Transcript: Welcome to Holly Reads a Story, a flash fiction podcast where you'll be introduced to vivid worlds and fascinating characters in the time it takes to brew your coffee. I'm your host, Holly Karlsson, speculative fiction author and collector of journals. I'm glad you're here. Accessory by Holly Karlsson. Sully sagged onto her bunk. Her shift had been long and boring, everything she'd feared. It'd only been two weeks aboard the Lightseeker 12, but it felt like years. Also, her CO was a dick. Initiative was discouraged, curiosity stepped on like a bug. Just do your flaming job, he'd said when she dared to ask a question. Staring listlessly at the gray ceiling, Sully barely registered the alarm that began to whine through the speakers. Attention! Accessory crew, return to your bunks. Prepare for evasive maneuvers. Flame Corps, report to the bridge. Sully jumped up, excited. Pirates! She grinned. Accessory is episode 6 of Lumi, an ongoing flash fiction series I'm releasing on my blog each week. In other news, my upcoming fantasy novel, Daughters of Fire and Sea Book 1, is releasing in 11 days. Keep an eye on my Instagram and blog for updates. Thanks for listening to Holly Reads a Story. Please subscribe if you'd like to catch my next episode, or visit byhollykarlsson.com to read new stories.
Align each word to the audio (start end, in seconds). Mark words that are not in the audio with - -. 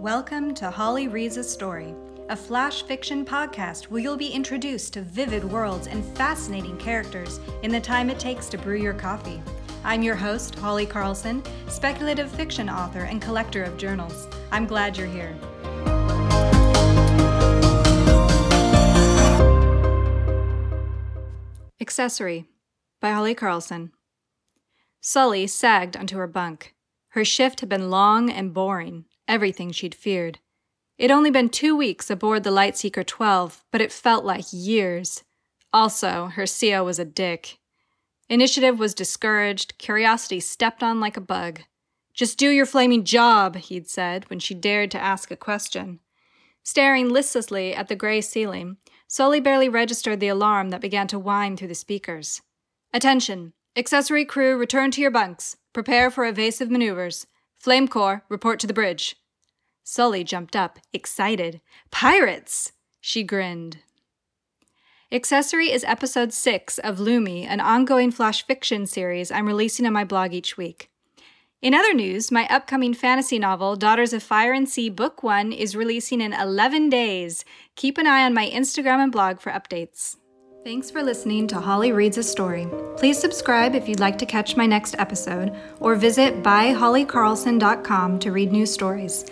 Welcome 0.00 0.54
to 0.54 0.70
Holly 0.70 1.08
Reads 1.08 1.36
a 1.36 1.44
Story, 1.44 1.94
a 2.30 2.34
flash 2.34 2.82
fiction 2.84 3.22
podcast 3.22 3.90
where 3.90 4.00
you'll 4.00 4.16
be 4.16 4.30
introduced 4.30 4.94
to 4.94 5.02
vivid 5.02 5.44
worlds 5.44 5.88
and 5.88 6.02
fascinating 6.16 6.78
characters 6.78 7.38
in 7.62 7.70
the 7.70 7.82
time 7.82 8.08
it 8.08 8.18
takes 8.18 8.48
to 8.48 8.56
brew 8.56 8.78
your 8.78 8.94
coffee. 8.94 9.42
I'm 9.84 10.02
your 10.02 10.14
host, 10.14 10.54
Holly 10.54 10.86
Karlsson, 10.86 11.46
speculative 11.68 12.30
fiction 12.30 12.70
author 12.70 13.00
and 13.00 13.20
collector 13.20 13.62
of 13.62 13.76
journals. 13.76 14.26
I'm 14.50 14.64
glad 14.64 14.96
you're 14.96 15.06
here. 15.06 15.36
Accessory 21.78 22.46
by 23.02 23.10
Holly 23.10 23.34
Karlsson. 23.34 23.90
Sully 25.02 25.46
sagged 25.46 25.94
onto 25.94 26.16
her 26.16 26.26
bunk. 26.26 26.74
Her 27.10 27.24
shift 27.24 27.60
had 27.60 27.68
been 27.68 27.90
long 27.90 28.30
and 28.30 28.54
boring, 28.54 29.04
everything 29.30 29.70
she'd 29.70 29.94
feared. 29.94 30.38
It'd 30.98 31.10
only 31.10 31.30
been 31.30 31.48
two 31.48 31.74
weeks 31.74 32.10
aboard 32.10 32.42
the 32.42 32.50
Lightseeker 32.50 33.06
12, 33.06 33.64
but 33.70 33.80
it 33.80 33.92
felt 33.92 34.24
like 34.24 34.44
years. 34.52 35.24
Also, 35.72 36.26
her 36.26 36.44
CO 36.44 36.84
was 36.84 36.98
a 36.98 37.04
dick. 37.06 37.58
Initiative 38.28 38.78
was 38.78 38.92
discouraged, 38.92 39.78
curiosity 39.78 40.40
stepped 40.40 40.82
on 40.82 41.00
like 41.00 41.16
a 41.16 41.22
bug. 41.22 41.60
Just 42.12 42.36
do 42.36 42.50
your 42.50 42.66
flaming 42.66 43.04
job, 43.04 43.56
he'd 43.56 43.88
said 43.88 44.28
when 44.28 44.40
she 44.40 44.52
dared 44.52 44.90
to 44.90 45.00
ask 45.00 45.30
a 45.30 45.36
question. 45.36 46.00
Staring 46.62 47.08
listlessly 47.08 47.74
at 47.74 47.88
the 47.88 47.96
gray 47.96 48.20
ceiling, 48.20 48.76
Sully 49.08 49.40
barely 49.40 49.68
registered 49.68 50.20
the 50.20 50.28
alarm 50.28 50.70
that 50.70 50.80
began 50.80 51.08
to 51.08 51.18
whine 51.18 51.56
through 51.56 51.68
the 51.68 51.74
speakers. 51.74 52.42
Attention! 52.92 53.54
Accessory 53.76 54.24
crew, 54.24 54.56
return 54.56 54.90
to 54.92 55.00
your 55.00 55.10
bunks. 55.10 55.56
Prepare 55.72 56.10
for 56.10 56.24
evasive 56.24 56.70
maneuvers. 56.70 57.26
Flame 57.56 57.88
Corps, 57.88 58.24
report 58.28 58.60
to 58.60 58.66
the 58.66 58.72
bridge. 58.72 59.16
Sully 59.92 60.22
jumped 60.22 60.54
up, 60.54 60.78
excited. 60.92 61.60
Pirates! 61.90 62.70
She 63.00 63.24
grinned. 63.24 63.78
Accessory 65.10 65.72
is 65.72 65.82
episode 65.82 66.32
6 66.32 66.78
of 66.78 66.98
Lumi, 66.98 67.44
an 67.44 67.58
ongoing 67.58 68.12
flash 68.12 68.46
fiction 68.46 68.86
series 68.86 69.32
I'm 69.32 69.48
releasing 69.48 69.86
on 69.86 69.92
my 69.92 70.04
blog 70.04 70.32
each 70.32 70.56
week. 70.56 70.92
In 71.60 71.74
other 71.74 71.92
news, 71.92 72.30
my 72.30 72.46
upcoming 72.46 72.94
fantasy 72.94 73.40
novel, 73.40 73.74
Daughters 73.74 74.12
of 74.12 74.22
Fire 74.22 74.52
and 74.52 74.68
Sea 74.68 74.90
Book 74.90 75.24
1, 75.24 75.50
is 75.50 75.74
releasing 75.74 76.20
in 76.20 76.34
11 76.34 76.88
days. 76.88 77.44
Keep 77.74 77.98
an 77.98 78.06
eye 78.06 78.24
on 78.24 78.32
my 78.32 78.48
Instagram 78.48 79.02
and 79.02 79.10
blog 79.10 79.40
for 79.40 79.50
updates. 79.50 80.14
Thanks 80.62 80.88
for 80.88 81.02
listening 81.02 81.48
to 81.48 81.58
Holly 81.58 81.90
Reads 81.90 82.16
a 82.16 82.22
Story. 82.22 82.68
Please 82.96 83.18
subscribe 83.18 83.74
if 83.74 83.88
you'd 83.88 83.98
like 83.98 84.18
to 84.18 84.26
catch 84.26 84.54
my 84.54 84.66
next 84.66 84.94
episode, 85.00 85.52
or 85.80 85.96
visit 85.96 86.44
byhollykarlsson.com 86.44 88.20
to 88.20 88.30
read 88.30 88.52
new 88.52 88.66
stories. 88.66 89.24